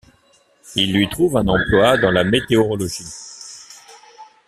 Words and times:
Il 0.75 0.93
lui 0.95 1.07
trouve 1.07 1.37
un 1.37 1.47
emploi 1.47 1.95
dans 1.95 2.09
la 2.09 2.23
météorologie. 2.23 3.05